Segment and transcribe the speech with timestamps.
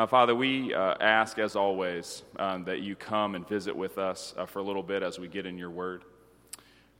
[0.00, 4.32] Uh, Father, we uh, ask, as always, um, that you come and visit with us
[4.38, 6.04] uh, for a little bit as we get in your word.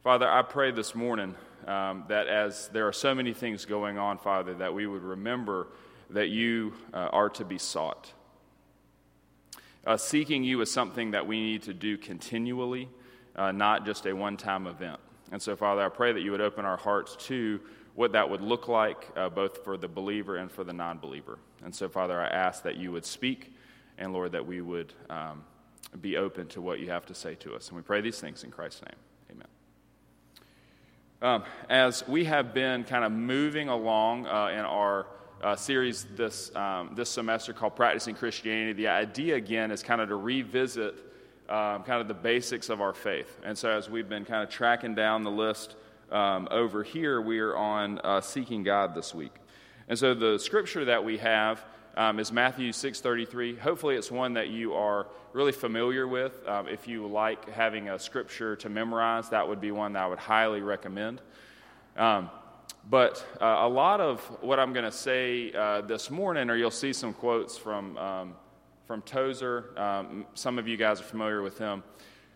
[0.04, 1.34] Father, I pray this morning
[1.66, 5.68] um, that as there are so many things going on, Father, that we would remember
[6.10, 8.12] that you uh, are to be sought.
[9.86, 12.86] Uh, seeking you is something that we need to do continually,
[13.34, 15.00] not just a one time event.
[15.32, 17.60] And so, Father, I pray that you would open our hearts to
[17.94, 21.38] what that would look like, both for the believer and for the non believer.
[21.64, 23.52] And so, Father, I ask that you would speak,
[23.98, 25.44] and Lord, that we would um,
[26.00, 27.68] be open to what you have to say to us.
[27.68, 28.96] And we pray these things in Christ's name.
[29.32, 29.48] Amen.
[31.22, 35.06] Um, as we have been kind of moving along uh, in our
[35.42, 40.08] uh, series this, um, this semester called Practicing Christianity, the idea again is kind of
[40.08, 40.94] to revisit
[41.48, 43.40] um, kind of the basics of our faith.
[43.44, 45.74] And so, as we've been kind of tracking down the list
[46.12, 49.39] um, over here, we are on uh, seeking God this week.
[49.90, 51.64] And so, the scripture that we have
[51.96, 53.58] um, is Matthew 6:33.
[53.58, 56.46] Hopefully, it's one that you are really familiar with.
[56.46, 60.06] Um, if you like having a scripture to memorize, that would be one that I
[60.06, 61.20] would highly recommend.
[61.96, 62.30] Um,
[62.88, 66.70] but uh, a lot of what I'm going to say uh, this morning, or you'll
[66.70, 68.34] see some quotes from um,
[68.86, 69.76] from Tozer.
[69.76, 71.82] Um, some of you guys are familiar with him.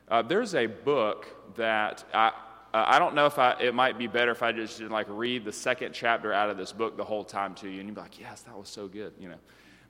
[0.09, 2.33] Uh, there's a book that I,
[2.75, 5.45] uh, I don't know if I, it might be better if I just like read
[5.45, 8.01] the second chapter out of this book the whole time to you, and you'd be
[8.01, 9.39] like, "Yes, that was so good," you know.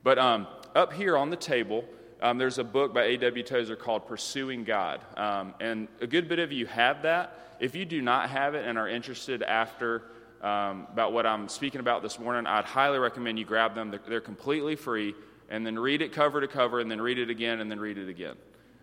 [0.02, 1.86] But um, up here on the table,
[2.20, 3.42] um, there's a book by A.W.
[3.42, 7.56] Tozer called Pursuing God, um, and a good bit of you have that.
[7.58, 10.02] If you do not have it and are interested after
[10.42, 13.90] um, about what I'm speaking about this morning, I'd highly recommend you grab them.
[13.90, 15.14] They're, they're completely free
[15.48, 17.96] and then read it cover to cover, and then read it again, and then read
[17.96, 18.34] it again.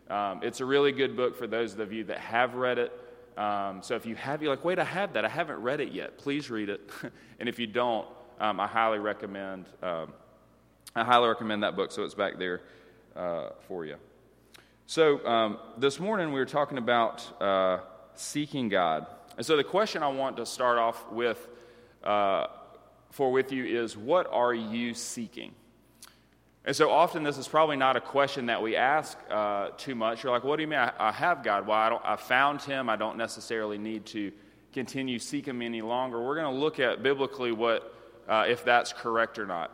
[0.09, 2.91] Um, it's a really good book for those of you that have read it.
[3.37, 5.25] Um, so if you have, you're like, wait, I have that.
[5.25, 6.17] I haven't read it yet.
[6.17, 6.81] Please read it.
[7.39, 8.07] and if you don't,
[8.39, 9.65] um, I highly recommend.
[9.81, 10.13] Um,
[10.95, 11.91] I highly recommend that book.
[11.91, 12.61] So it's back there
[13.15, 13.95] uh, for you.
[14.87, 17.79] So um, this morning we were talking about uh,
[18.15, 21.47] seeking God, and so the question I want to start off with
[22.03, 22.47] uh,
[23.11, 25.53] for with you is, what are you seeking?
[26.63, 30.23] And so often, this is probably not a question that we ask uh, too much.
[30.23, 31.65] You're like, what do you mean I, I have God?
[31.65, 32.87] Well, I, don't, I found him.
[32.87, 34.31] I don't necessarily need to
[34.71, 36.21] continue seek him any longer.
[36.21, 37.93] We're going to look at biblically what,
[38.29, 39.71] uh, if that's correct or not.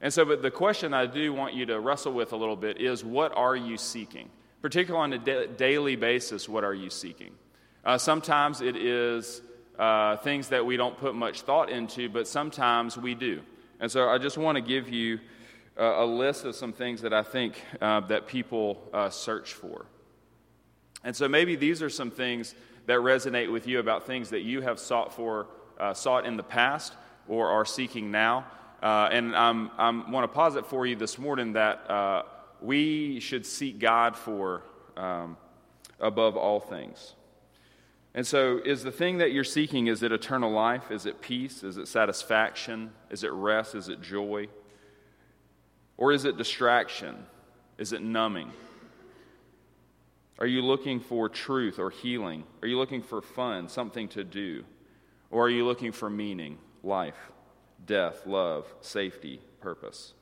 [0.00, 2.80] And so, but the question I do want you to wrestle with a little bit
[2.80, 4.30] is what are you seeking?
[4.62, 7.32] Particularly on a da- daily basis, what are you seeking?
[7.84, 9.42] Uh, sometimes it is
[9.78, 13.40] uh, things that we don't put much thought into, but sometimes we do.
[13.80, 15.18] And so I just want to give you
[15.80, 19.86] a list of some things that I think uh, that people uh, search for.
[21.02, 22.54] And so maybe these are some things
[22.86, 25.46] that resonate with you about things that you have sought for,
[25.78, 26.92] uh, sought in the past,
[27.28, 28.46] or are seeking now.
[28.82, 29.50] Uh, and I
[30.10, 32.22] want to posit for you this morning that uh,
[32.60, 34.62] we should seek God for
[34.96, 35.36] um,
[35.98, 37.14] above all things.
[38.12, 40.90] And so, is the thing that you're seeking, is it eternal life?
[40.90, 41.62] Is it peace?
[41.62, 42.90] Is it satisfaction?
[43.08, 43.76] Is it rest?
[43.76, 44.48] Is it joy?
[46.00, 47.14] Or is it distraction?
[47.78, 48.50] Is it numbing?
[50.38, 52.42] Are you looking for truth or healing?
[52.62, 54.64] Are you looking for fun, something to do?
[55.30, 57.30] Or are you looking for meaning, life,
[57.86, 60.14] death, love, safety, purpose?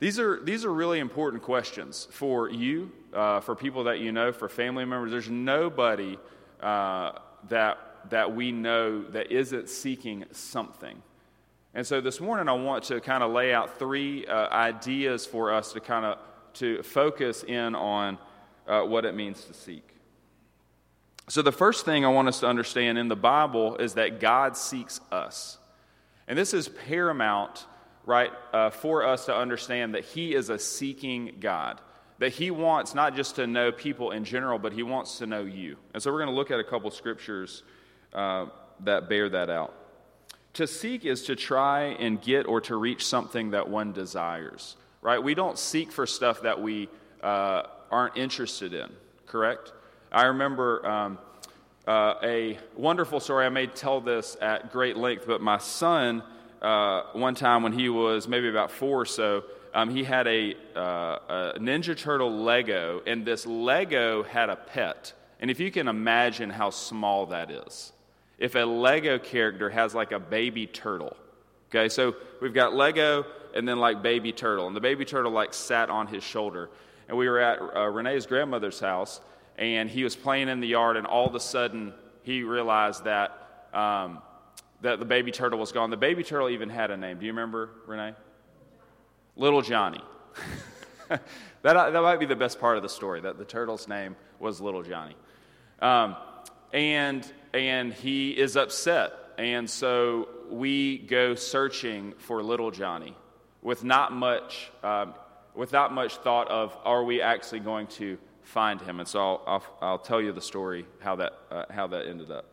[0.00, 4.32] These are, these are really important questions for you, uh, for people that you know,
[4.32, 5.12] for family members.
[5.12, 6.18] There's nobody
[6.60, 7.12] uh,
[7.48, 7.78] that,
[8.10, 11.00] that we know that isn't seeking something.
[11.74, 15.52] And so this morning I want to kind of lay out three uh, ideas for
[15.52, 16.18] us to kind of
[16.54, 18.18] to focus in on
[18.66, 19.88] uh, what it means to seek.
[21.28, 24.56] So the first thing I want us to understand in the Bible is that God
[24.56, 25.56] seeks us.
[26.28, 27.66] And this is paramount,
[28.04, 31.80] right, uh, for us to understand that He is a seeking God.
[32.18, 35.42] That He wants not just to know people in general, but He wants to know
[35.42, 35.76] you.
[35.94, 37.62] And so we're going to look at a couple scriptures
[38.12, 38.46] uh,
[38.80, 39.74] that bear that out.
[40.54, 45.22] To seek is to try and get or to reach something that one desires, right?
[45.22, 46.90] We don't seek for stuff that we
[47.22, 48.90] uh, aren't interested in,
[49.26, 49.72] correct?
[50.10, 51.18] I remember um,
[51.88, 53.46] uh, a wonderful story.
[53.46, 56.22] I may tell this at great length, but my son,
[56.60, 59.44] uh, one time when he was maybe about four or so,
[59.74, 60.82] um, he had a, uh,
[61.28, 65.14] a Ninja Turtle Lego, and this Lego had a pet.
[65.40, 67.92] And if you can imagine how small that is,
[68.42, 71.16] if a Lego character has like a baby turtle.
[71.70, 73.24] Okay, so we've got Lego
[73.54, 76.68] and then like baby turtle, and the baby turtle like sat on his shoulder.
[77.06, 79.20] And we were at uh, Renee's grandmother's house,
[79.56, 81.94] and he was playing in the yard, and all of a sudden
[82.24, 84.18] he realized that um,
[84.80, 85.90] that the baby turtle was gone.
[85.90, 87.20] The baby turtle even had a name.
[87.20, 88.14] Do you remember, Renee?
[89.36, 90.02] Little Johnny.
[91.08, 91.22] that,
[91.62, 94.82] that might be the best part of the story, that the turtle's name was Little
[94.82, 95.14] Johnny.
[95.80, 96.16] Um,
[96.72, 99.12] and, and he is upset.
[99.38, 103.16] And so we go searching for Little Johnny
[103.62, 105.14] with not much, um,
[105.54, 109.00] without much thought of are we actually going to find him?
[109.00, 112.30] And so I'll, I'll, I'll tell you the story how that, uh, how that ended
[112.30, 112.46] up.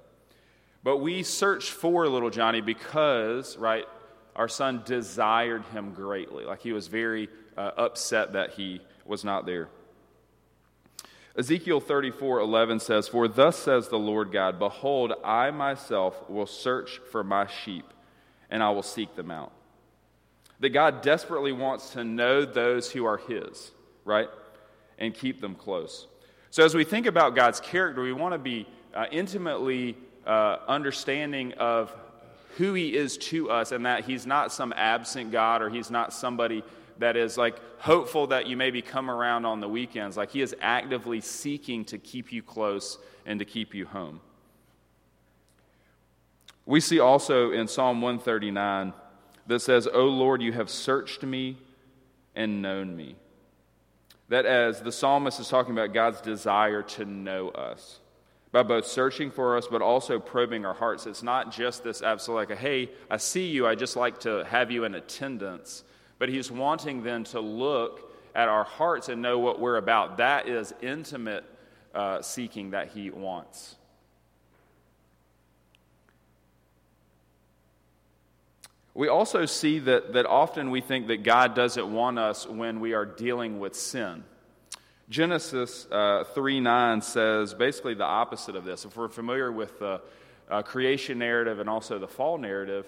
[0.83, 3.85] But we searched for little Johnny because, right,
[4.35, 6.45] our son desired him greatly.
[6.45, 9.69] Like he was very uh, upset that he was not there.
[11.37, 16.99] Ezekiel 34 11 says, For thus says the Lord God, Behold, I myself will search
[17.11, 17.85] for my sheep,
[18.49, 19.51] and I will seek them out.
[20.59, 23.71] That God desperately wants to know those who are His,
[24.03, 24.27] right?
[24.97, 26.07] And keep them close.
[26.49, 31.53] So, as we think about God's character, we want to be uh, intimately uh, understanding
[31.53, 31.95] of
[32.57, 36.11] who He is to us and that He's not some absent God or He's not
[36.11, 36.63] somebody
[36.99, 40.15] that is like hopeful that you maybe come around on the weekends.
[40.17, 44.21] Like He is actively seeking to keep you close and to keep you home.
[46.65, 48.93] We see also in Psalm 139
[49.47, 51.57] that says, O Lord, you have searched me
[52.35, 53.15] and known me.
[54.27, 57.99] That as the psalmist is talking about God's desire to know us
[58.51, 61.07] by both searching for us but also probing our hearts.
[61.07, 64.69] It's not just this absolute, like, hey, I see you, I just like to have
[64.69, 65.83] you in attendance.
[66.19, 70.17] But he's wanting then to look at our hearts and know what we're about.
[70.17, 71.43] That is intimate
[71.95, 73.75] uh, seeking that he wants.
[78.93, 82.93] We also see that, that often we think that God doesn't want us when we
[82.93, 84.25] are dealing with sin.
[85.09, 88.85] Genesis uh, 3 9 says basically the opposite of this.
[88.85, 90.01] If we're familiar with the
[90.49, 92.85] uh, creation narrative and also the fall narrative,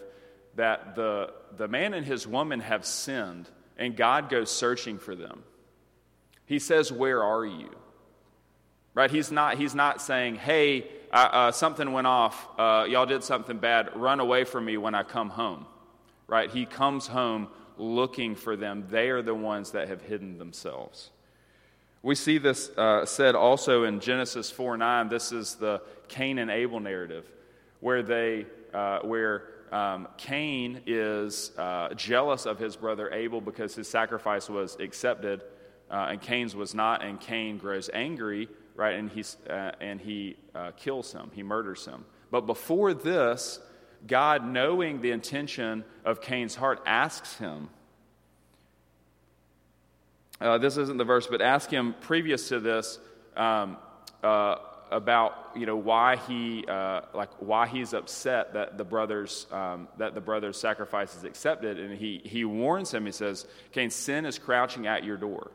[0.56, 5.44] that the, the man and his woman have sinned and God goes searching for them.
[6.46, 7.70] He says, Where are you?
[8.94, 9.10] Right?
[9.10, 12.48] He's not, he's not saying, Hey, uh, something went off.
[12.58, 13.90] Uh, y'all did something bad.
[13.96, 15.66] Run away from me when I come home.
[16.28, 16.50] Right?
[16.50, 17.48] He comes home
[17.78, 18.86] looking for them.
[18.90, 21.10] They are the ones that have hidden themselves.
[22.04, 25.10] We see this uh, said also in Genesis 4 9.
[25.10, 27.26] This is the Cain and Abel narrative,
[27.80, 33.88] where, they, uh, where um, Cain is uh, jealous of his brother Abel because his
[33.88, 35.42] sacrifice was accepted
[35.92, 40.38] uh, and Cain's was not, and Cain grows angry, right, and, he's, uh, and he
[40.56, 42.06] uh, kills him, he murders him.
[42.32, 43.60] But before this,
[44.08, 47.70] God, knowing the intention of Cain's heart, asks him,
[50.40, 52.98] uh, this isn't the verse, but ask him previous to this
[53.36, 53.78] um,
[54.24, 54.56] uh,
[54.90, 60.16] about you know why he uh, like why he's upset that the brothers um, that
[60.16, 63.06] the brothers' sacrifice is accepted, and he he warns him.
[63.06, 65.52] He says, "Cain, sin is crouching at your door."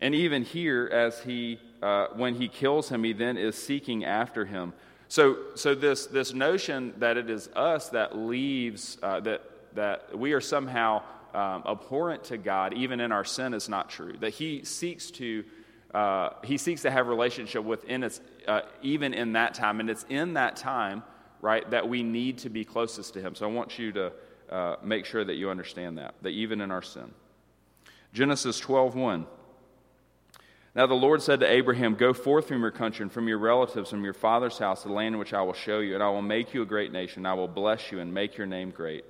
[0.00, 4.44] And even here, as he uh, when he kills him, he then is seeking after
[4.44, 4.72] him.
[5.08, 9.42] So so this this notion that it is us that leaves uh, that
[9.74, 11.02] that we are somehow
[11.34, 14.16] um, abhorrent to God, even in our sin, is not true.
[14.20, 15.44] That He seeks to
[15.94, 20.04] uh, He seeks to have relationship within us, uh, even in that time, and it's
[20.08, 21.02] in that time,
[21.40, 23.34] right, that we need to be closest to Him.
[23.34, 24.12] So I want you to
[24.50, 26.14] uh, make sure that you understand that.
[26.22, 27.12] That even in our sin,
[28.12, 29.26] Genesis twelve one.
[30.74, 33.90] Now the Lord said to Abraham, Go forth from your country and from your relatives,
[33.90, 36.52] from your father's house, the land which I will show you, and I will make
[36.52, 37.20] you a great nation.
[37.20, 39.04] and I will bless you and make your name great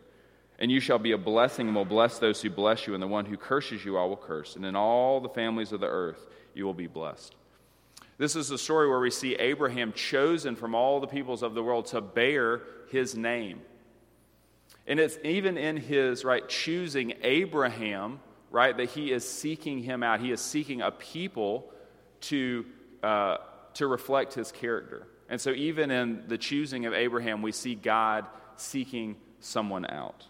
[0.58, 3.08] and you shall be a blessing and will bless those who bless you, and the
[3.08, 4.56] one who curses you I will curse.
[4.56, 7.34] And in all the families of the earth you will be blessed.
[8.16, 11.62] This is a story where we see Abraham chosen from all the peoples of the
[11.62, 13.61] world to bear his name.
[14.87, 18.20] And it's even in his, right, choosing Abraham,
[18.50, 20.20] right, that he is seeking him out.
[20.20, 21.73] He is seeking a people
[22.23, 22.64] to,
[23.02, 23.38] uh,
[23.75, 25.06] to reflect his character.
[25.28, 30.26] And so, even in the choosing of Abraham, we see God seeking someone out.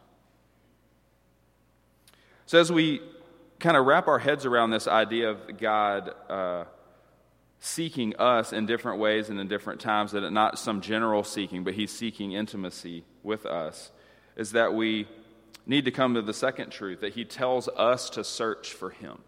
[2.47, 3.01] So, as we
[3.65, 6.65] kind of wrap our heads around this idea of God uh,
[7.61, 11.65] seeking us in different ways and in different times, that it's not some general seeking,
[11.65, 13.91] but He's seeking intimacy with us,
[14.37, 15.09] is that we
[15.65, 19.21] need to come to the second truth that He tells us to search for Him.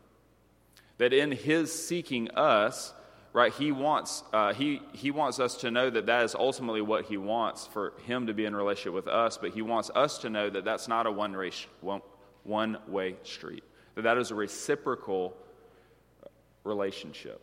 [0.98, 2.92] That in His seeking us,
[3.32, 7.06] right, He wants, uh, he, he wants us to know that that is ultimately what
[7.06, 10.28] He wants for Him to be in relationship with us, but He wants us to
[10.28, 12.02] know that that's not a one race, one,
[12.44, 13.64] one way street.
[13.96, 15.36] That that is a reciprocal
[16.64, 17.40] relationship.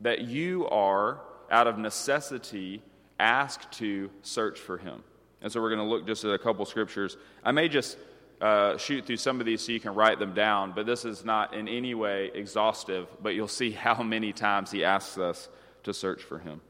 [0.00, 1.20] That you are,
[1.50, 2.82] out of necessity,
[3.18, 5.02] asked to search for him.
[5.40, 7.16] And so we're going to look just at a couple scriptures.
[7.44, 7.96] I may just
[8.40, 11.24] uh, shoot through some of these so you can write them down, but this is
[11.24, 15.48] not in any way exhaustive, but you'll see how many times he asks us
[15.84, 16.60] to search for him.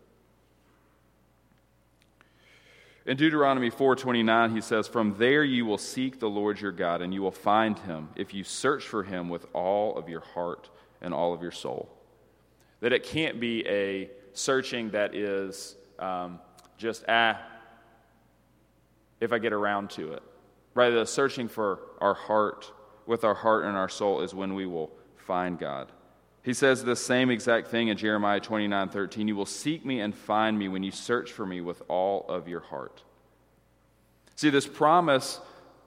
[3.08, 7.14] In Deuteronomy 4:29 he says from there you will seek the Lord your God and
[7.14, 10.68] you will find him if you search for him with all of your heart
[11.00, 11.88] and all of your soul.
[12.80, 16.38] That it can't be a searching that is um,
[16.76, 17.40] just ah
[19.22, 20.22] if I get around to it.
[20.74, 22.70] Rather the searching for our heart
[23.06, 25.90] with our heart and our soul is when we will find God.
[26.48, 29.28] He says the same exact thing in Jeremiah 29 13.
[29.28, 32.48] You will seek me and find me when you search for me with all of
[32.48, 33.02] your heart.
[34.34, 35.40] See, this promise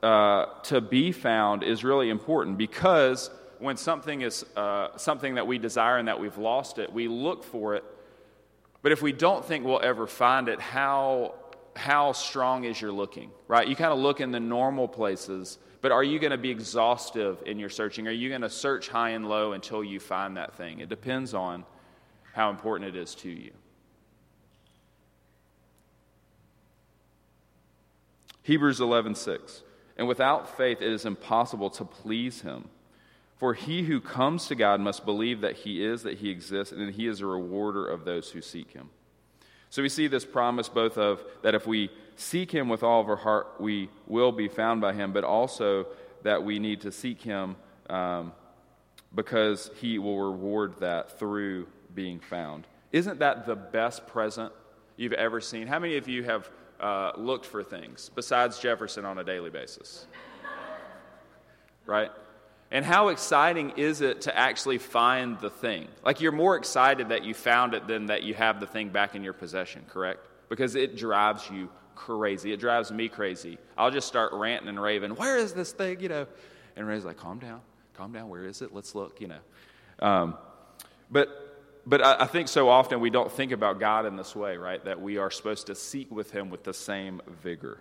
[0.03, 5.57] uh, to be found is really important because when something is uh, something that we
[5.57, 7.83] desire and that we've lost it, we look for it.
[8.83, 11.33] But if we don't think we'll ever find it, how,
[11.75, 13.67] how strong is your looking, right?
[13.67, 17.41] You kind of look in the normal places but are you going to be exhaustive
[17.45, 18.07] in your searching?
[18.07, 20.79] Are you going to search high and low until you find that thing?
[20.79, 21.65] It depends on
[22.33, 23.51] how important it is to you.
[28.43, 29.61] Hebrews 11:6
[29.97, 32.69] And without faith it is impossible to please him.
[33.37, 36.87] For he who comes to God must believe that he is, that he exists, and
[36.87, 38.91] that he is a rewarder of those who seek him.
[39.71, 43.07] So we see this promise both of that if we seek him with all of
[43.07, 45.87] our heart, we will be found by him, but also
[46.23, 47.55] that we need to seek him
[47.89, 48.33] um,
[49.15, 52.67] because he will reward that through being found.
[52.91, 54.51] Isn't that the best present
[54.97, 55.67] you've ever seen?
[55.67, 56.51] How many of you have
[56.81, 60.05] uh, looked for things besides Jefferson on a daily basis?
[61.85, 62.11] right?
[62.71, 65.89] And how exciting is it to actually find the thing?
[66.05, 69.13] Like you're more excited that you found it than that you have the thing back
[69.13, 70.25] in your possession, correct?
[70.47, 72.53] Because it drives you crazy.
[72.53, 73.57] It drives me crazy.
[73.77, 75.99] I'll just start ranting and raving, Where is this thing?
[75.99, 76.27] You know.
[76.77, 77.61] And Ray's like, Calm down,
[77.93, 78.29] calm down.
[78.29, 78.73] Where is it?
[78.73, 79.39] Let's look, you know.
[79.99, 80.37] Um,
[81.11, 81.51] but
[81.85, 84.83] but I, I think so often we don't think about God in this way, right?
[84.85, 87.79] That we are supposed to seek with Him with the same vigor.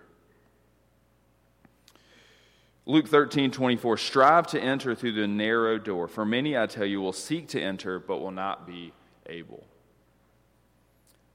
[2.85, 6.07] Luke 13, 24, strive to enter through the narrow door.
[6.07, 8.91] For many, I tell you, will seek to enter, but will not be
[9.27, 9.63] able.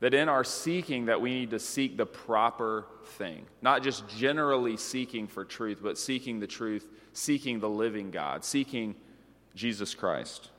[0.00, 2.87] That in our seeking, that we need to seek the proper
[3.17, 3.47] thing.
[3.62, 8.97] Not just generally seeking for truth, but seeking the truth, seeking the living God, seeking
[9.55, 10.50] Jesus Christ.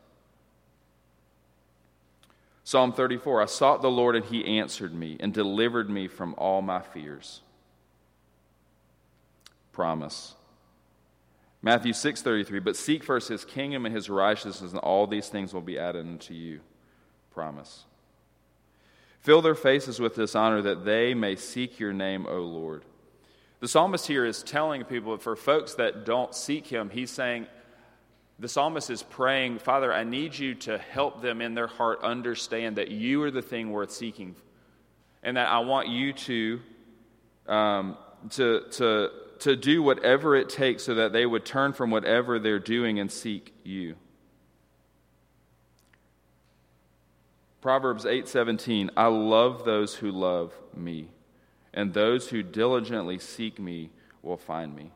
[2.64, 6.62] Psalm 34 I sought the Lord, and he answered me and delivered me from all
[6.62, 7.42] my fears.
[9.74, 10.34] Promise.
[11.62, 15.62] Matthew 6:33, but seek first his kingdom and his righteousness and all these things will
[15.62, 16.62] be added unto you.
[17.32, 17.86] Promise.
[19.20, 22.84] Fill their faces with this honor that they may seek your name, O Lord.
[23.60, 27.48] The psalmist here is telling people for folks that don't seek him, he's saying
[28.40, 32.76] the psalmist is praying, Father, I need you to help them in their heart understand
[32.76, 34.36] that you are the thing worth seeking.
[35.24, 36.60] And that I want you to,
[37.48, 37.98] um,
[38.32, 42.60] to, to to do whatever it takes so that they would turn from whatever they're
[42.60, 43.96] doing and seek you.
[47.62, 51.10] Proverbs 8:17 I love those who love me
[51.74, 53.90] and those who diligently seek me
[54.22, 54.92] will find me.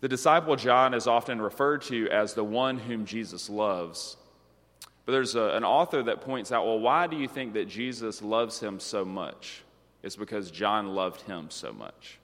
[0.00, 4.16] The disciple John is often referred to as the one whom Jesus loves.
[5.04, 8.22] But there's a, an author that points out, well, why do you think that Jesus
[8.22, 9.62] loves him so much?
[10.02, 12.18] It's because John loved him so much.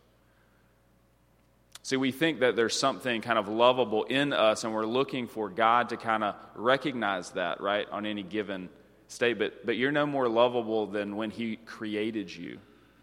[1.83, 5.51] See, we think that there's something kind of lovable in us, and we're looking for
[5.51, 8.71] God to kind of recognize that, right, on any given
[9.09, 9.39] state.
[9.39, 12.59] But, but you're no more lovable than when He created you.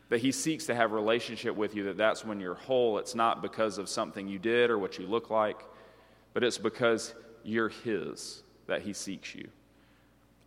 [0.09, 2.97] That He seeks to have relationship with you, that that's when you're whole.
[2.97, 5.59] It's not because of something you did or what you look like,
[6.33, 7.13] but it's because
[7.43, 9.47] you're His that He seeks you.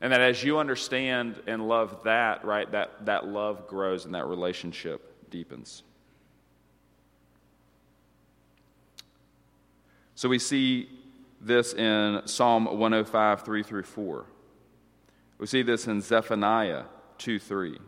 [0.04, 4.26] And that as you understand and love that, right, that, that love grows and that
[4.26, 5.82] relationship deepens.
[10.14, 10.90] So we see
[11.40, 14.26] this in Psalm 105, 3 through 4.
[15.38, 16.82] We see this in Zephaniah
[17.16, 17.78] 2 3.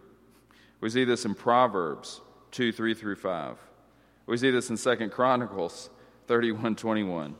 [0.80, 3.58] We see this in Proverbs 2 3 through 5.
[4.24, 5.90] We see this in 2 Chronicles
[6.28, 7.34] 31 21.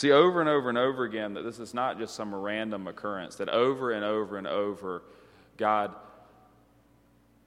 [0.00, 3.36] See, over and over and over again, that this is not just some random occurrence,
[3.36, 5.02] that over and over and over,
[5.58, 5.94] God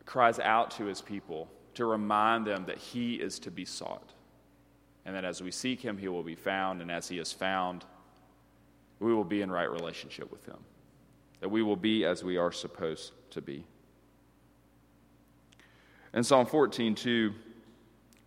[0.05, 4.13] cries out to his people to remind them that he is to be sought.
[5.03, 6.83] And that as we seek him, he will be found.
[6.83, 7.86] And as he is found,
[9.00, 10.60] we will be in right relationship with him.
[11.39, 13.65] that we will be as we are supposed to be.
[16.13, 17.33] In Psalm 14, 2,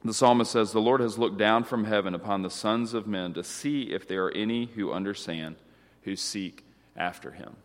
[0.06, 3.34] the psalmist says, The Lord has looked down from heaven upon the sons of men
[3.34, 5.56] to see if there are any who understand,
[6.02, 6.64] who seek
[6.96, 7.56] after him.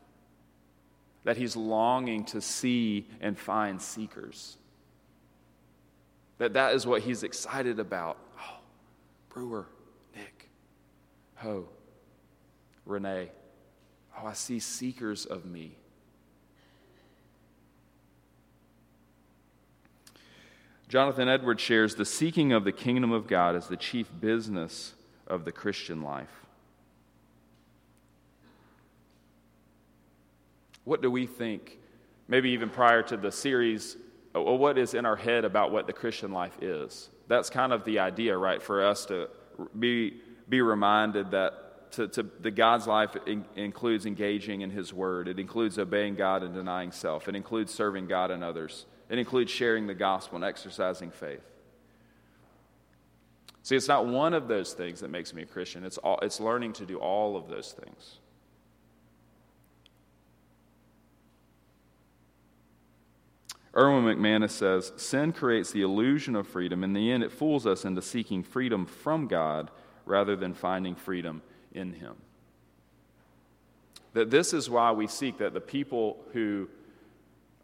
[1.23, 4.57] That he's longing to see and find seekers.
[6.37, 8.17] That that is what he's excited about.
[8.39, 8.59] Oh,
[9.29, 9.67] Brewer,
[10.15, 10.49] Nick,
[11.35, 11.67] Ho,
[12.85, 13.29] Renee.
[14.17, 15.77] Oh, I see seekers of me.
[20.91, 24.93] Jonathan Edwards shares the seeking of the kingdom of God as the chief business
[25.25, 26.45] of the Christian life.
[30.83, 31.79] What do we think,
[32.27, 33.95] maybe even prior to the series,
[34.35, 37.07] uh, what is in our head about what the Christian life is?
[37.29, 39.29] That's kind of the idea, right, for us to
[39.79, 40.15] be,
[40.49, 45.29] be reminded that to, to, the God's life in, includes engaging in His Word.
[45.29, 47.29] It includes obeying God and denying self.
[47.29, 48.85] It includes serving God and others.
[49.11, 51.43] It includes sharing the gospel and exercising faith.
[53.61, 56.39] See, it's not one of those things that makes me a Christian, it's, all, it's
[56.39, 58.19] learning to do all of those things.
[63.75, 66.81] Erwin McManus says sin creates the illusion of freedom.
[66.81, 69.69] In the end, it fools us into seeking freedom from God
[70.05, 71.41] rather than finding freedom
[71.73, 72.15] in Him.
[74.13, 76.69] That this is why we seek that the people who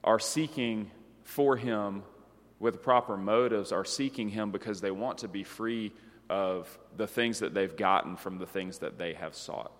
[0.04, 0.92] are seeking
[1.28, 2.04] for Him
[2.58, 5.92] with proper motives are seeking Him because they want to be free
[6.30, 9.72] of the things that they've gotten from the things that they have sought.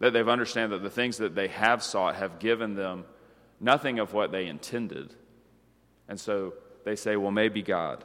[0.00, 3.04] That they've understand that the things that they have sought have given them
[3.60, 5.14] nothing of what they intended.
[6.08, 8.04] And so they say, well, maybe God.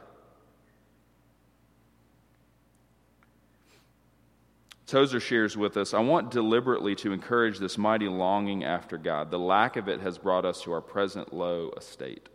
[4.88, 9.30] Tozer shares with us I want deliberately to encourage this mighty longing after God.
[9.30, 12.28] The lack of it has brought us to our present low estate.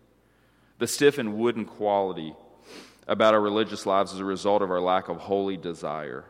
[0.77, 2.35] The stiff and wooden quality
[3.07, 6.25] about our religious lives is a result of our lack of holy desire.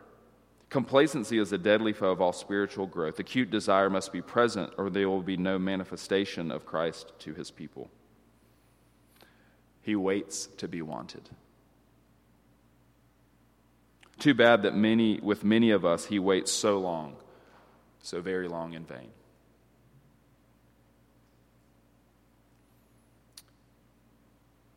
[0.70, 3.18] Complacency is a deadly foe of all spiritual growth.
[3.18, 7.50] Acute desire must be present, or there will be no manifestation of Christ to his
[7.50, 7.90] people.
[9.82, 11.28] He waits to be wanted.
[14.18, 17.16] Too bad that many, with many of us, he waits so long,
[18.02, 19.10] so very long in vain.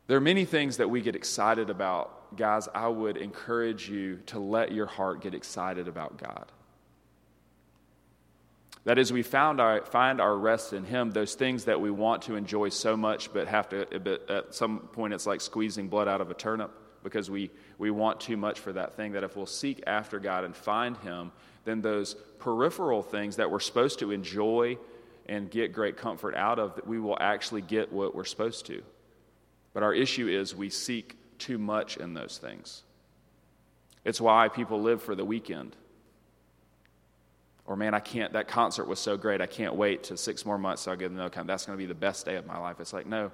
[0.08, 2.36] There are many things that we get excited about.
[2.36, 6.50] Guys, I would encourage you to let your heart get excited about God.
[8.84, 12.22] That is, we found our, find our rest in Him, those things that we want
[12.22, 16.08] to enjoy so much, but have to, but at some point, it's like squeezing blood
[16.08, 16.70] out of a turnip
[17.08, 19.12] because we, we want too much for that thing.
[19.12, 21.32] That if we'll seek after God and find Him,
[21.64, 24.78] then those peripheral things that we're supposed to enjoy
[25.26, 28.82] and get great comfort out of, that we will actually get what we're supposed to.
[29.74, 32.82] But our issue is we seek too much in those things.
[34.04, 35.76] It's why people live for the weekend.
[37.66, 40.56] Or, man, I can't, that concert was so great, I can't wait to six more
[40.56, 41.46] months so I'll get another kind.
[41.46, 42.80] That's going to be the best day of my life.
[42.80, 43.30] It's like, no,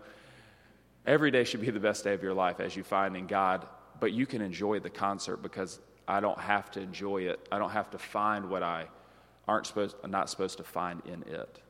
[1.06, 3.66] Every day should be the best day of your life as you find in God,
[4.00, 7.46] but you can enjoy the concert because I don't have to enjoy it.
[7.52, 8.88] I don't have to find what I
[9.46, 11.60] aren't supposed, am not supposed to find in it.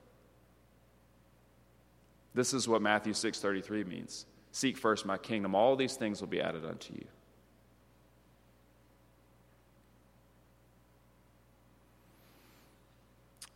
[2.34, 4.26] This is what Matthew 6:33 means.
[4.52, 7.06] Seek first my kingdom, all these things will be added unto you.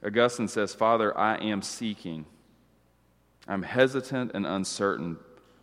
[0.05, 2.25] Augustine says, Father, I am seeking.
[3.49, 5.19] I'm hesitant and uncertain,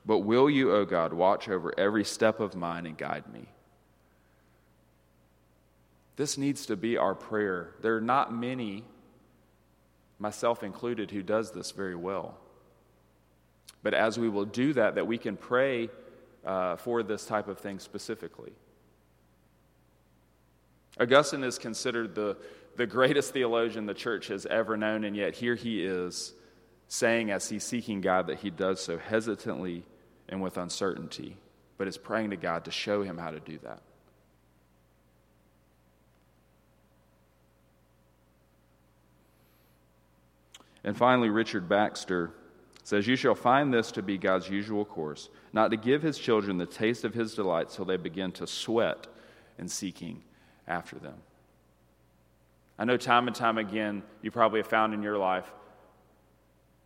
[0.05, 3.47] but will you, O God, watch over every step of mine and guide me?
[6.15, 7.71] This needs to be our prayer.
[7.81, 8.83] There are not many,
[10.19, 12.37] myself included, who does this very well.
[13.83, 15.89] But as we will do that, that we can pray
[16.45, 18.53] uh, for this type of thing specifically.
[20.99, 22.37] Augustine is considered the,
[22.77, 26.33] the greatest theologian the church has ever known, and yet here he is
[26.87, 29.83] saying, as he's seeking God, that he does so hesitantly
[30.29, 31.37] and with uncertainty,
[31.77, 33.81] but is praying to God to show him how to do that.
[40.83, 42.31] And finally, Richard Baxter
[42.83, 46.57] says, You shall find this to be God's usual course, not to give his children
[46.57, 49.07] the taste of his delight till they begin to sweat
[49.57, 50.21] in seeking
[50.67, 51.15] after them.
[52.77, 55.51] I know time and time again, you probably have found in your life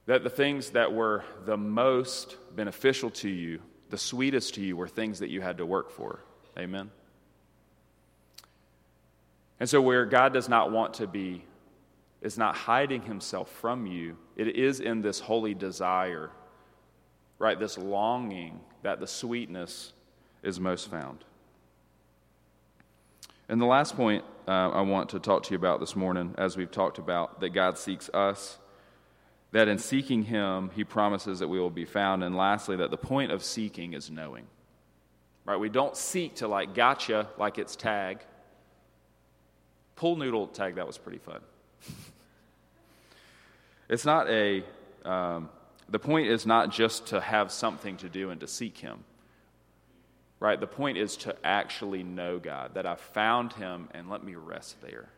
[0.10, 4.88] that the things that were the most beneficial to you, the sweetest to you, were
[4.88, 6.22] things that you had to work for.
[6.58, 6.90] Amen?
[9.60, 11.46] And so, where God does not want to be,
[12.24, 16.32] is not hiding himself from you, it is in this holy desire,
[17.38, 17.60] right?
[17.60, 19.94] This longing that the sweetness
[20.42, 21.24] is most found.
[23.48, 26.58] And the last point uh, I want to talk to you about this morning, as
[26.58, 28.58] we've talked about, that God seeks us,
[29.52, 32.24] that in seeking Him, He promises that we will be found.
[32.24, 34.46] And lastly, that the point of seeking is knowing.
[35.46, 35.58] Right?
[35.58, 38.20] We don't seek to like gotcha like it's tag.
[39.96, 41.42] Pool noodle tag, that was pretty fun.
[43.90, 44.64] it's not a,
[45.04, 45.50] um,
[45.90, 49.04] the point is not just to have something to do and to seek Him.
[50.40, 50.60] Right?
[50.60, 54.80] The point is to actually know God, that I found Him and let me rest
[54.82, 55.10] there.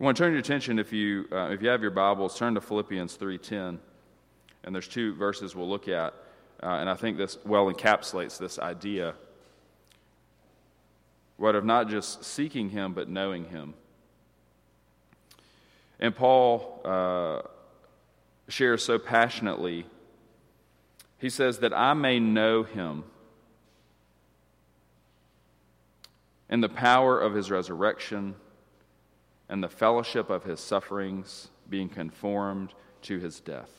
[0.00, 2.54] I want to turn your attention, if you, uh, if you have your Bibles, turn
[2.54, 3.78] to Philippians 3.10.
[4.62, 6.14] And there's two verses we'll look at.
[6.62, 9.14] Uh, and I think this well encapsulates this idea
[11.36, 13.74] what of not just seeking him, but knowing him.
[15.98, 17.42] And Paul uh,
[18.48, 19.84] shares so passionately.
[21.18, 23.02] He says, That I may know him
[26.48, 28.36] and the power of his resurrection
[29.48, 33.70] and the fellowship of his sufferings, being conformed to his death.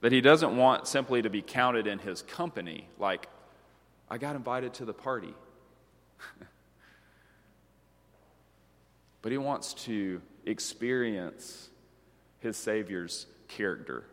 [0.00, 3.28] That he doesn't want simply to be counted in his company, like
[4.10, 5.34] I got invited to the party.
[9.22, 11.70] but he wants to experience
[12.40, 14.04] his Savior's character.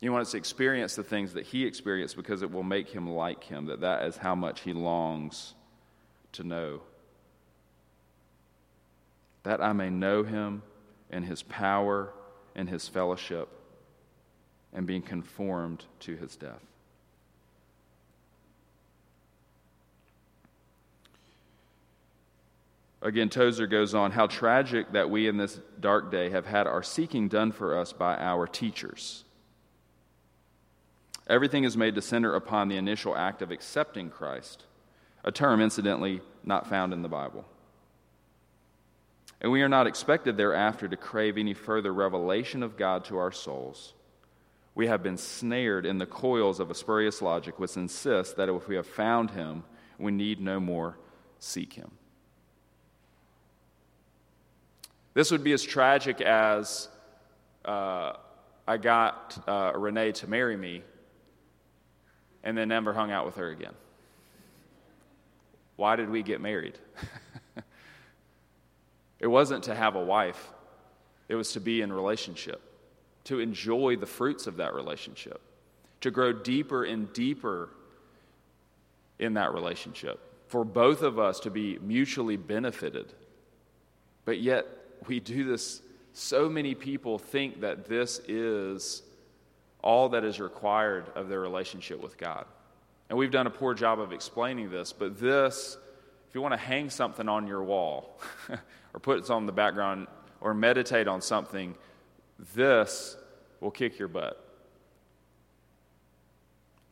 [0.00, 3.44] He wants to experience the things that he experienced because it will make him like
[3.44, 5.54] him, that that is how much he longs
[6.32, 6.80] to know.
[9.42, 10.62] That I may know him
[11.10, 12.12] and his power
[12.54, 13.48] and his fellowship
[14.72, 16.62] and being conformed to his death.
[23.00, 26.82] Again, Tozer goes on How tragic that we in this dark day have had our
[26.82, 29.24] seeking done for us by our teachers.
[31.28, 34.64] Everything is made to center upon the initial act of accepting Christ,
[35.22, 37.44] a term, incidentally, not found in the Bible.
[39.40, 43.30] And we are not expected thereafter to crave any further revelation of God to our
[43.30, 43.94] souls.
[44.74, 48.68] We have been snared in the coils of a spurious logic which insists that if
[48.68, 49.64] we have found Him,
[49.98, 50.98] we need no more
[51.38, 51.90] seek Him.
[55.14, 56.88] This would be as tragic as
[57.64, 58.12] uh,
[58.66, 60.82] I got uh, Renee to marry me
[62.44, 63.74] and then never hung out with her again.
[65.76, 66.78] Why did we get married?
[69.20, 70.52] it wasn't to have a wife,
[71.28, 72.60] it was to be in relationship,
[73.24, 75.40] to enjoy the fruits of that relationship,
[76.00, 77.70] to grow deeper and deeper
[79.18, 83.12] in that relationship, for both of us to be mutually benefited.
[84.24, 84.66] But yet,
[85.06, 85.82] we do this.
[86.12, 89.02] So many people think that this is
[89.82, 92.46] all that is required of their relationship with God.
[93.08, 95.76] And we've done a poor job of explaining this, but this,
[96.28, 98.20] if you want to hang something on your wall
[98.94, 100.06] or put it on the background
[100.40, 101.74] or meditate on something,
[102.54, 103.16] this
[103.60, 104.44] will kick your butt.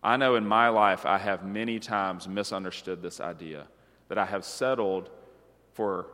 [0.02, 3.66] I know in my life I have many times misunderstood this idea
[4.08, 5.10] that I have settled
[5.72, 6.06] for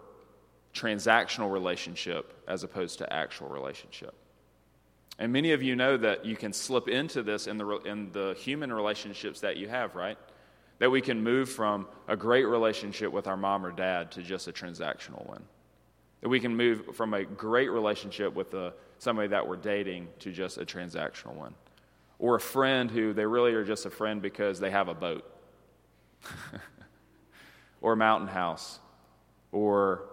[0.75, 4.15] transactional relationship as opposed to actual relationship.
[5.19, 8.35] And many of you know that you can slip into this in the, in the
[8.39, 10.17] human relationships that you have, right?
[10.79, 14.49] That we can move from a great relationship with our mom or dad to just
[14.49, 15.45] a transactional one.
[16.23, 20.33] That we can move from a great relationship with a, somebody that we're dating to
[20.33, 21.55] just a transactional one.
[22.19, 25.29] Or a friend who they really are just a friend because they have a boat,
[27.81, 28.79] or a mountain house,
[29.51, 30.05] or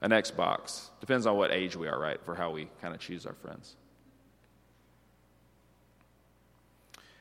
[0.00, 0.90] an Xbox.
[1.00, 3.76] Depends on what age we are, right, for how we kind of choose our friends.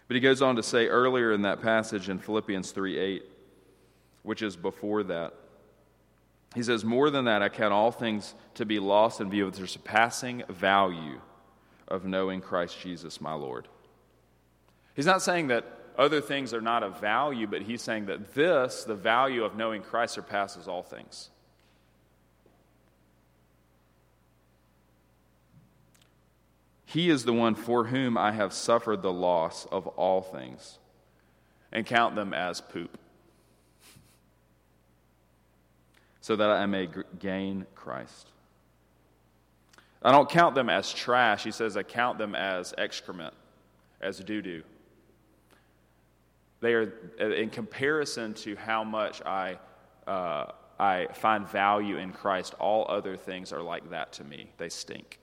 [0.07, 3.23] But he goes on to say earlier in that passage in Philippians 3 8,
[4.23, 5.33] which is before that,
[6.55, 9.55] he says, More than that, I count all things to be lost in view of
[9.55, 11.19] the surpassing value
[11.87, 13.67] of knowing Christ Jesus, my Lord.
[14.95, 15.65] He's not saying that
[15.97, 19.81] other things are not of value, but he's saying that this, the value of knowing
[19.81, 21.29] Christ, surpasses all things.
[26.85, 30.79] He is the one for whom I have suffered the loss of all things
[31.71, 32.97] and count them as poop,
[36.29, 36.87] so that I may
[37.17, 38.27] gain Christ.
[40.03, 41.43] I don't count them as trash.
[41.43, 43.33] He says, I count them as excrement,
[43.99, 44.61] as doo doo.
[46.61, 49.57] They are, in comparison to how much I
[50.05, 54.51] uh, I find value in Christ, all other things are like that to me.
[54.59, 55.17] They stink.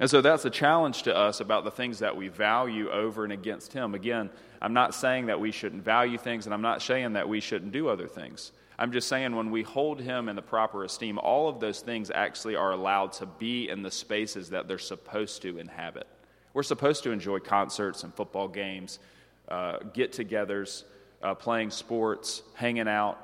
[0.00, 3.34] And so that's a challenge to us about the things that we value over and
[3.34, 3.94] against Him.
[3.94, 4.30] Again,
[4.62, 7.72] I'm not saying that we shouldn't value things, and I'm not saying that we shouldn't
[7.72, 8.52] do other things.
[8.78, 12.10] I'm just saying when we hold Him in the proper esteem, all of those things
[12.10, 16.06] actually are allowed to be in the spaces that they're supposed to inhabit.
[16.54, 19.00] We're supposed to enjoy concerts and football games,
[19.50, 20.84] uh, get togethers,
[21.22, 23.18] uh, playing sports, hanging out.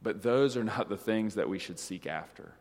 [0.00, 2.52] But those are not the things that we should seek after.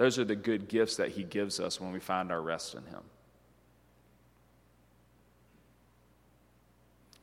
[0.00, 2.82] Those are the good gifts that He gives us when we find our rest in
[2.86, 3.02] Him.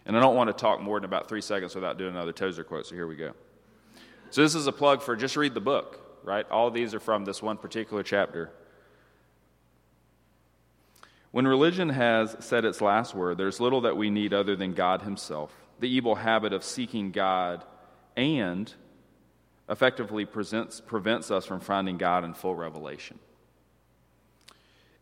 [0.06, 2.64] And I don't want to talk more than about three seconds without doing another Tozer
[2.64, 3.32] quote, so here we go.
[4.30, 6.48] So, this is a plug for just read the book, right?
[6.52, 8.52] All these are from this one particular chapter.
[11.32, 15.02] When religion has said its last word, there's little that we need other than God
[15.02, 15.52] Himself.
[15.80, 17.64] The evil habit of seeking God
[18.16, 18.72] and
[19.70, 23.20] effectively presents, prevents us from finding God in full revelation.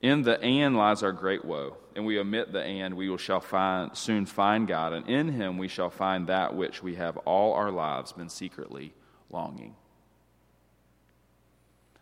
[0.02, 3.96] In the and lies our great woe, and we omit the and, we shall find,
[3.96, 7.72] soon find God, and in him we shall find that which we have all our
[7.72, 8.94] lives been secretly
[9.30, 9.76] longing.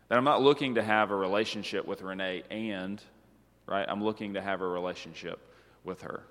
[0.08, 3.00] That I'm not looking to have a relationship with Renee and,
[3.66, 5.38] right, I'm looking to have a relationship
[5.82, 6.24] with her.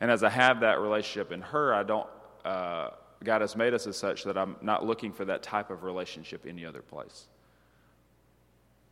[0.00, 2.06] And as I have that relationship in her, I don't.
[2.44, 2.90] Uh,
[3.24, 6.46] God has made us as such that I'm not looking for that type of relationship
[6.46, 7.26] any other place.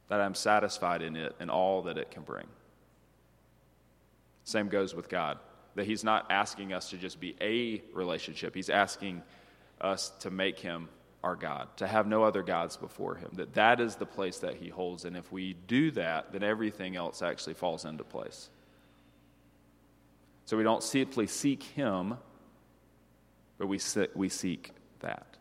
[0.08, 2.46] That I'm satisfied in it and all that it can bring.
[4.44, 5.38] Same goes with God.
[5.74, 9.22] That He's not asking us to just be a relationship, He's asking
[9.80, 10.88] us to make Him
[11.22, 13.30] our God, to have no other gods before Him.
[13.34, 15.04] That that is the place that He holds.
[15.04, 18.48] And if we do that, then everything else actually falls into place.
[20.46, 22.16] So we don't simply seek Him
[23.58, 23.78] but we,
[24.14, 25.36] we seek that.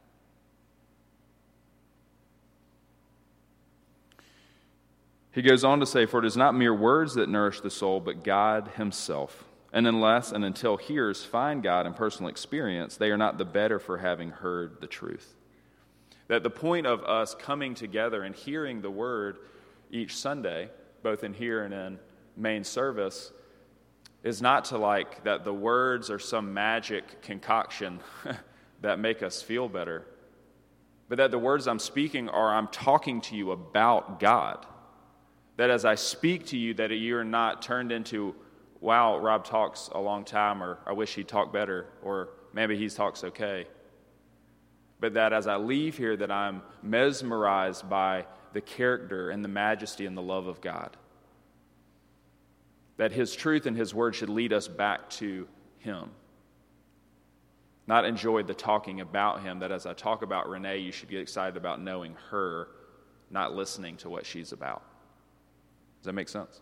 [5.32, 7.99] He goes on to say, For it is not mere words that nourish the soul,
[7.99, 9.43] but God Himself.
[9.73, 13.78] And unless and until hearers find God in personal experience, they are not the better
[13.78, 15.36] for having heard the truth.
[16.30, 19.39] That the point of us coming together and hearing the word
[19.91, 20.69] each Sunday,
[21.04, 21.99] both in here and in
[22.38, 23.34] main service,
[24.26, 28.00] is not to like that the words are some magic concoction
[28.82, 30.04] that make us feel better,
[31.08, 34.66] but that the words I'm speaking are I'm talking to you about God.
[35.58, 38.34] That as I speak to you, that you're not turned into,
[38.82, 42.90] wow, Rob talks a long time, or I wish he talked better, or maybe he
[42.90, 43.68] talks okay.
[45.00, 50.08] But that as I leave here, that I'm mesmerized by the character and the majesty
[50.08, 50.98] and the love of God
[52.97, 55.47] that His truth and His word should lead us back to
[55.79, 56.10] Him.
[57.88, 61.21] Not enjoy the talking about Him, that as I talk about Renee, you should get
[61.21, 62.67] excited about knowing her,
[63.29, 64.81] not listening to what she's about.
[65.99, 66.62] Does that make sense?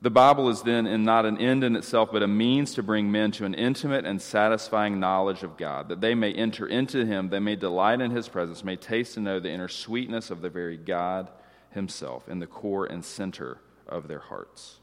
[0.00, 3.10] The Bible is then in not an end in itself, but a means to bring
[3.10, 7.30] men to an intimate and satisfying knowledge of God, that they may enter into Him,
[7.30, 10.50] they may delight in His presence, may taste and know the inner sweetness of the
[10.50, 11.30] very God
[11.74, 14.78] himself in the core and center of their hearts.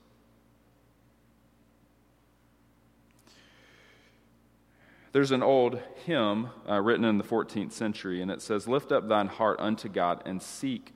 [5.11, 9.09] There's an old hymn uh, written in the 14th century, and it says, Lift up
[9.09, 10.93] thine heart unto God and seek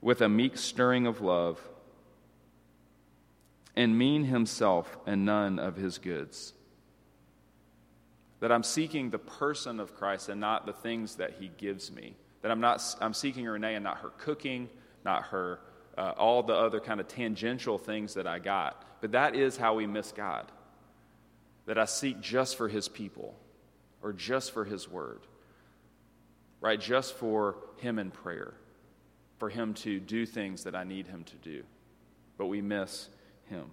[0.00, 1.60] with a meek stirring of love,
[3.76, 6.52] and mean himself and none of his goods.
[8.40, 12.16] That I'm seeking the person of Christ and not the things that he gives me.
[12.42, 14.68] That I'm not I'm seeking Renee and not her cooking,
[15.04, 15.60] not her,
[15.96, 18.84] uh, all the other kind of tangential things that I got.
[19.00, 20.50] But that is how we miss God.
[21.66, 23.34] That I seek just for his people
[24.02, 25.20] or just for his word,
[26.60, 26.80] right?
[26.80, 28.54] Just for him in prayer,
[29.38, 31.62] for him to do things that I need him to do.
[32.36, 33.08] But we miss
[33.48, 33.70] him.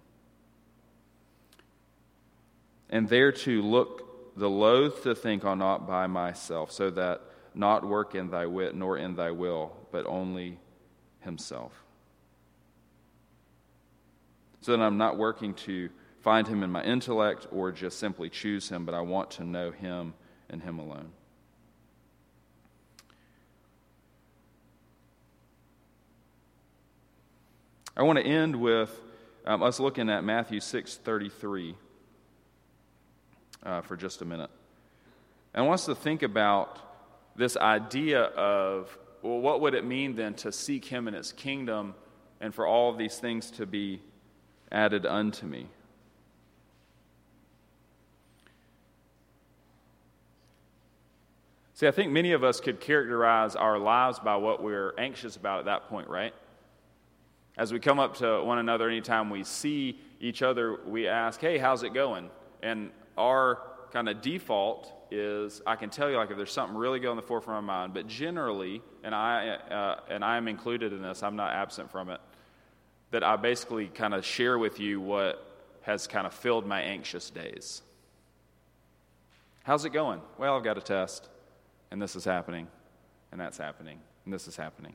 [2.90, 7.22] And there to look the loath to think on not by myself, so that
[7.54, 10.60] not work in thy wit nor in thy will, but only
[11.22, 11.72] himself.
[14.62, 15.90] So that I'm not working to
[16.22, 19.72] find him in my intellect or just simply choose him, but I want to know
[19.72, 20.14] him
[20.50, 21.12] and him alone.
[27.96, 28.90] I want to end with
[29.46, 31.76] um, us looking at Matthew 6:33
[33.64, 34.50] uh, for just a minute.
[35.54, 36.80] And I want us to think about
[37.36, 41.96] this idea of well, what would it mean then to seek Him in His kingdom
[42.42, 44.02] and for all of these things to be
[44.72, 45.68] added unto me.
[51.74, 55.60] See, I think many of us could characterize our lives by what we're anxious about
[55.60, 56.34] at that point, right?
[57.58, 61.58] As we come up to one another anytime we see each other, we ask, hey,
[61.58, 62.30] how's it going?
[62.62, 63.60] And our
[63.92, 67.22] kind of default is I can tell you, like, if there's something really going in
[67.22, 71.02] the forefront of my mind, but generally, and I, uh, and I am included in
[71.02, 72.22] this, I'm not absent from it,
[73.12, 75.46] that I basically kind of share with you what
[75.82, 77.82] has kind of filled my anxious days.
[79.64, 80.22] How's it going?
[80.38, 81.28] Well, I've got a test,
[81.92, 82.68] and this is happening,
[83.32, 84.94] and that's happening, and this is happening.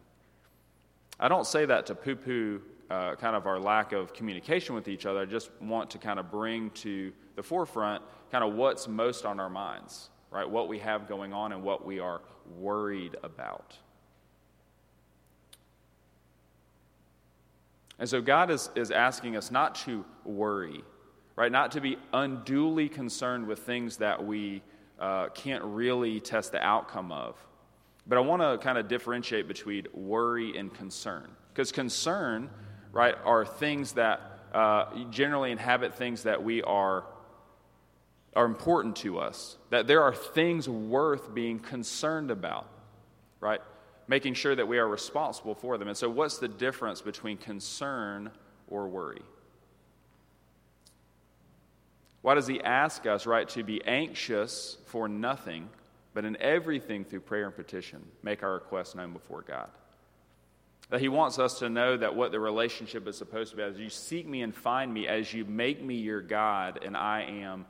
[1.20, 4.88] I don't say that to poo poo uh, kind of our lack of communication with
[4.88, 5.20] each other.
[5.20, 9.40] I just want to kind of bring to the forefront kind of what's most on
[9.40, 10.48] our minds, right?
[10.48, 12.20] What we have going on and what we are
[12.58, 13.76] worried about.
[17.98, 20.84] And so God is, is asking us not to worry,
[21.34, 21.50] right?
[21.50, 24.62] Not to be unduly concerned with things that we
[25.00, 27.36] uh, can't really test the outcome of.
[28.06, 31.28] But I want to kind of differentiate between worry and concern.
[31.52, 32.50] Because concern,
[32.96, 34.20] right, are things that
[34.54, 37.04] uh, generally inhabit things that we are
[38.34, 42.66] are important to us, that there are things worth being concerned about,
[43.40, 43.60] right?
[44.08, 45.88] Making sure that we are responsible for them.
[45.88, 48.30] And so, what's the difference between concern
[48.68, 49.22] or worry?
[52.22, 55.68] Why does he ask us, right, to be anxious for nothing,
[56.12, 59.68] but in everything through prayer and petition, make our requests known before God?
[60.90, 63.76] That he wants us to know that what the relationship is supposed to be as
[63.76, 67.66] you seek me and find me, as you make me your God, and I am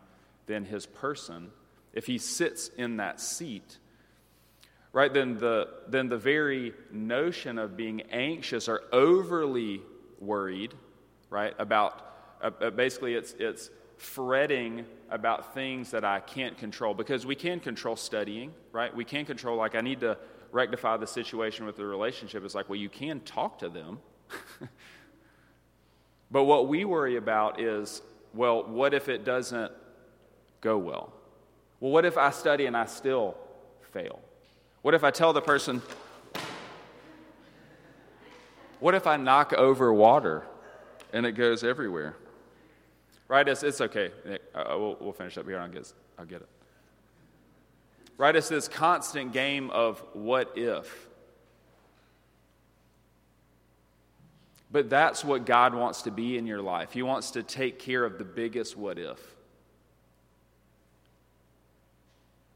[0.47, 1.51] then his person,
[1.93, 3.79] if he sits in that seat,
[4.93, 9.81] right, then the, then the very notion of being anxious or overly
[10.21, 10.75] worried,
[11.31, 12.03] right, about
[12.43, 17.61] uh, uh, basically it's, it's fretting about things that I can't control because we can
[17.61, 18.95] control studying, right?
[18.95, 20.19] We can control, like, I need to
[20.53, 22.45] rectify the situation with the relationship.
[22.45, 23.99] It's like, well, you can talk to them.
[26.31, 28.03] but what we worry about is,
[28.35, 29.73] well, what if it doesn't
[30.61, 31.13] go well?
[31.81, 33.37] Well, what if I study and I still
[33.93, 34.21] fail?
[34.83, 35.83] What if I tell the person,
[38.81, 40.45] what if I knock over water
[41.13, 42.17] and it goes everywhere?
[43.29, 43.49] Right?
[43.49, 44.13] It's, it's okay.
[44.55, 45.59] Uh, we'll, we'll, finish up here.
[45.59, 46.49] I'll get, I'll get it.
[48.19, 48.35] Right?
[48.35, 51.07] It's this constant game of what if.
[54.71, 56.93] But that's what God wants to be in your life.
[56.93, 59.21] He wants to take care of the biggest what if.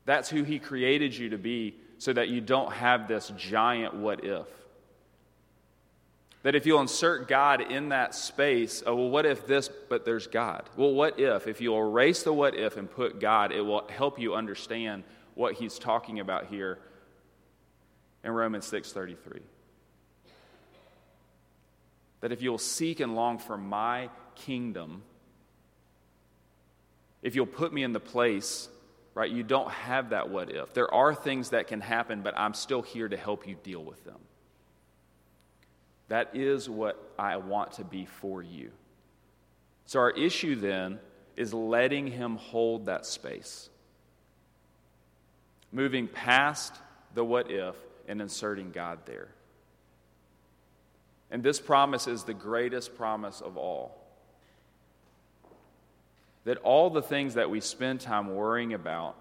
[0.07, 4.25] That's who He created you to be so that you don't have this giant what
[4.25, 4.47] if.
[6.43, 10.27] That if you'll insert God in that space, oh, well, what if this, but there's
[10.27, 10.65] God?
[10.75, 11.47] Well, what if?
[11.47, 15.55] If you'll erase the what if and put God, it will help you understand what
[15.55, 16.79] he's talking about here
[18.25, 19.43] in Romans 6:33.
[22.21, 25.03] That if you'll seek and long for my kingdom,
[27.23, 28.69] if you'll put me in the place
[29.15, 29.31] right?
[29.31, 30.73] You don't have that what if.
[30.73, 34.03] There are things that can happen, but I'm still here to help you deal with
[34.05, 34.19] them.
[36.09, 38.71] That is what I want to be for you.
[39.87, 41.01] So, our issue then
[41.37, 43.69] is letting Him hold that space,
[45.73, 46.75] moving past
[47.15, 47.75] the what if
[48.09, 49.29] and inserting God there.
[51.31, 53.97] And this promise is the greatest promise of all
[56.45, 59.15] that all the things that we spend time worrying about,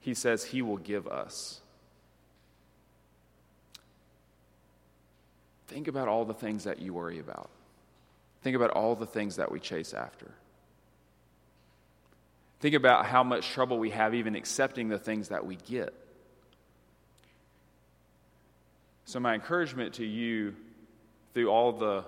[0.00, 1.60] he says he will give us.
[5.66, 7.48] Think about all the things that you worry about.
[8.42, 10.30] Think about all the things that we chase after.
[12.60, 15.94] Think about how much trouble we have even accepting the things that we get.
[19.06, 20.54] So, my encouragement to you
[21.34, 22.04] through all the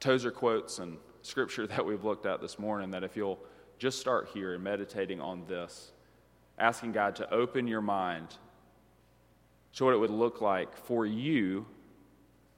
[0.00, 3.38] Tozer quotes and scripture that we've looked at this morning that if you'll
[3.78, 5.92] just start here and meditating on this,
[6.58, 8.28] asking God to open your mind
[9.74, 11.66] to what it would look like for you,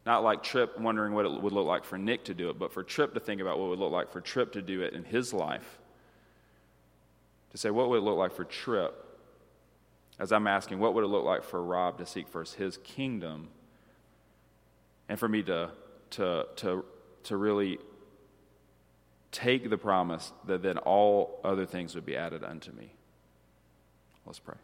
[0.05, 2.73] not like Tripp wondering what it would look like for Nick to do it, but
[2.73, 4.95] for Tripp to think about what it would look like for Tripp to do it
[4.95, 5.79] in his life.
[7.57, 9.03] To say, what would it look like for Tripp?
[10.19, 13.49] As I'm asking, what would it look like for Rob to seek first his kingdom?
[15.09, 15.71] And for me to,
[16.11, 16.85] to, to,
[17.23, 17.79] to really
[19.33, 22.93] take the promise that then all other things would be added unto me.
[24.27, 24.57] Let's pray.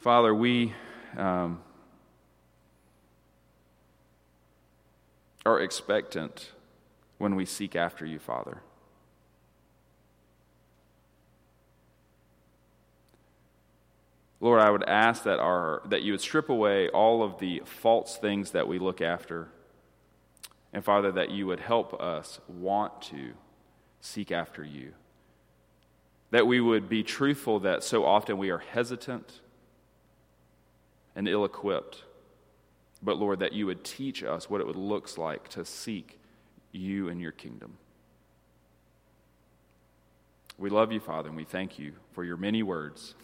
[0.00, 0.74] Father, we.
[1.16, 1.62] Um,
[5.46, 6.52] are expectant
[7.16, 8.60] when we seek after you, Father.
[14.40, 18.16] Lord, I would ask that, our, that you would strip away all of the false
[18.16, 19.48] things that we look after.
[20.72, 23.32] And Father, that you would help us want to
[24.00, 24.92] seek after you.
[26.30, 29.40] That we would be truthful that so often we are hesitant
[31.14, 32.04] and ill equipped.
[33.02, 36.18] But Lord, that you would teach us what it would look like to seek
[36.72, 37.76] you and your kingdom.
[40.56, 43.14] We love you, Father, and we thank you for your many words.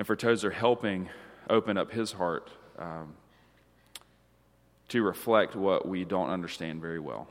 [0.00, 1.10] And for Tozer helping
[1.50, 2.48] open up his heart
[2.78, 3.12] um,
[4.88, 7.28] to reflect what we don't understand very well.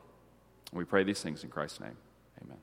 [0.72, 1.98] We pray these things in Christ's name.
[2.44, 2.60] Amen.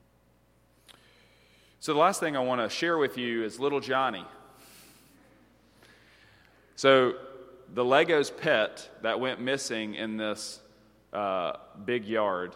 [1.81, 4.23] So, the last thing I want to share with you is little Johnny.
[6.77, 7.15] So,
[7.73, 10.61] the Lego's pet that went missing in this
[11.11, 12.55] uh, big yard,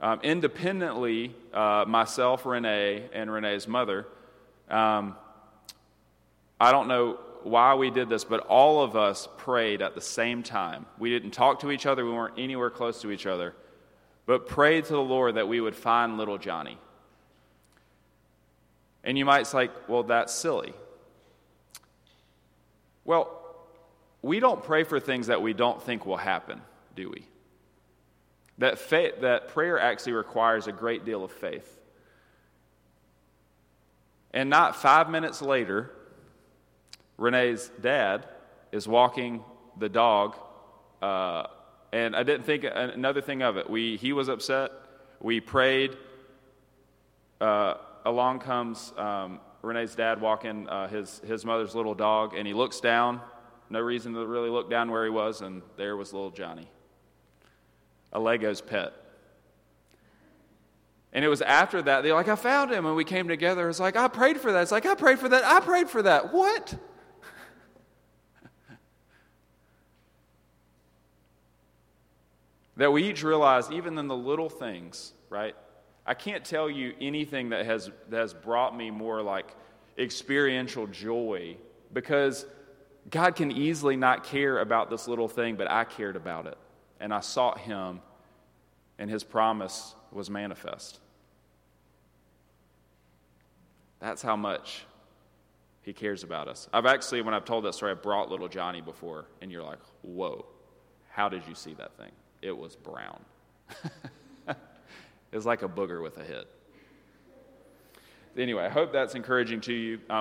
[0.00, 4.06] um, independently, uh, myself, Renee, and Renee's mother,
[4.70, 5.16] um,
[6.60, 10.42] I don't know why we did this, but all of us prayed at the same
[10.42, 10.86] time.
[10.98, 13.54] We didn't talk to each other, we weren't anywhere close to each other,
[14.26, 16.78] but prayed to the Lord that we would find little Johnny.
[19.02, 20.72] And you might say, well, that's silly.
[23.04, 23.40] Well,
[24.22, 26.62] we don't pray for things that we don't think will happen,
[26.96, 27.26] do we?
[28.56, 31.70] That, faith, that prayer actually requires a great deal of faith.
[34.32, 35.90] And not five minutes later,
[37.16, 38.26] Renee's dad
[38.72, 39.44] is walking
[39.78, 40.36] the dog,
[41.00, 41.46] uh,
[41.92, 43.70] and I didn't think another thing of it.
[43.70, 44.72] We, he was upset.
[45.20, 45.96] We prayed.
[47.40, 52.54] Uh, along comes um, Renee's dad walking uh, his, his mother's little dog, and he
[52.54, 53.20] looks down.
[53.70, 56.68] No reason to really look down where he was, and there was little Johnny,
[58.12, 58.92] a Lego's pet.
[61.12, 63.68] And it was after that, they're like, I found him, and we came together.
[63.68, 64.62] It's like, I prayed for that.
[64.62, 65.44] It's like, I prayed for that.
[65.44, 66.32] I prayed for that.
[66.32, 66.74] What?
[72.76, 75.54] That we each realize, even in the little things, right?
[76.06, 79.54] I can't tell you anything that has, that has brought me more like
[79.96, 81.56] experiential joy
[81.92, 82.46] because
[83.10, 86.58] God can easily not care about this little thing, but I cared about it.
[87.00, 88.00] And I sought Him,
[88.98, 91.00] and His promise was manifest.
[94.00, 94.84] That's how much
[95.82, 96.68] He cares about us.
[96.72, 99.80] I've actually, when I've told that story, I brought little Johnny before, and you're like,
[100.02, 100.46] whoa,
[101.10, 102.10] how did you see that thing?
[102.44, 103.24] It was brown.
[104.48, 104.56] it
[105.32, 106.44] was like a booger with a head.
[108.36, 109.94] Anyway, I hope that's encouraging to you.
[109.94, 110.12] Um,